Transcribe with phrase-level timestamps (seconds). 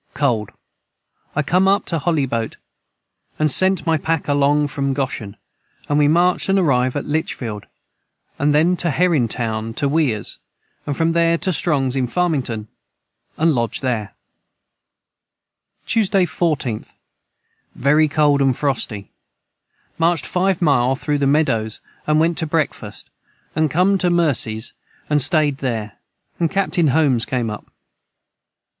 [0.15, 0.51] Cold
[1.35, 2.55] I com up to Holleboate
[3.07, 7.05] & sent my Pack a long from goshen & then we marched and arived at
[7.05, 7.67] Litchfield
[8.05, 12.65] & then to Herrintown to Wiers & from their to Strongs in Farmingtown
[13.07, 14.15] & Lodged their.
[15.85, 16.93] Tuesday 14th.
[17.75, 19.11] Very cold & frosty
[19.99, 23.05] marched 5 mile through the Meadows & went to Brecfast
[23.55, 24.73] and com to Mercies
[25.11, 27.71] and stayed their & capt.n Holmes came up.